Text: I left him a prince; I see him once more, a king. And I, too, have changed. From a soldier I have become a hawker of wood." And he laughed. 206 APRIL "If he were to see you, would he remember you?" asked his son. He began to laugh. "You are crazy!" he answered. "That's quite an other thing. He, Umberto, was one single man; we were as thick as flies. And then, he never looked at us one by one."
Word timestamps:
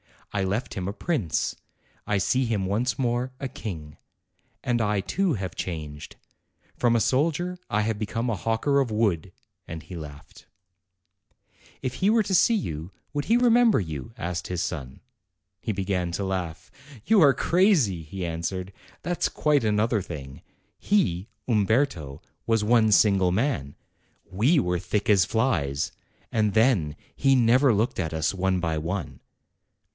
I 0.33 0.43
left 0.45 0.73
him 0.73 0.87
a 0.87 0.93
prince; 0.93 1.57
I 2.07 2.17
see 2.17 2.45
him 2.45 2.65
once 2.65 2.97
more, 2.97 3.33
a 3.39 3.47
king. 3.49 3.97
And 4.63 4.81
I, 4.81 5.01
too, 5.01 5.33
have 5.33 5.53
changed. 5.55 6.15
From 6.75 6.95
a 6.95 7.01
soldier 7.01 7.59
I 7.69 7.81
have 7.81 7.99
become 7.99 8.29
a 8.29 8.37
hawker 8.37 8.79
of 8.79 8.89
wood." 8.89 9.31
And 9.67 9.83
he 9.83 9.95
laughed. 9.95 10.47
206 11.83 11.83
APRIL 11.83 11.87
"If 11.87 11.93
he 11.95 12.09
were 12.09 12.23
to 12.23 12.33
see 12.33 12.55
you, 12.55 12.91
would 13.13 13.25
he 13.25 13.37
remember 13.37 13.79
you?" 13.79 14.13
asked 14.17 14.47
his 14.47 14.63
son. 14.63 15.01
He 15.59 15.73
began 15.73 16.11
to 16.13 16.23
laugh. 16.23 16.71
"You 17.05 17.21
are 17.21 17.33
crazy!" 17.33 18.01
he 18.01 18.25
answered. 18.25 18.71
"That's 19.03 19.29
quite 19.29 19.65
an 19.65 19.79
other 19.81 20.01
thing. 20.01 20.41
He, 20.79 21.27
Umberto, 21.47 22.21
was 22.47 22.63
one 22.63 22.91
single 22.93 23.33
man; 23.33 23.75
we 24.31 24.59
were 24.59 24.77
as 24.77 24.85
thick 24.85 25.09
as 25.09 25.25
flies. 25.25 25.91
And 26.31 26.53
then, 26.53 26.95
he 27.15 27.35
never 27.35 27.73
looked 27.73 27.99
at 27.99 28.13
us 28.13 28.33
one 28.33 28.59
by 28.61 28.77
one." 28.79 29.19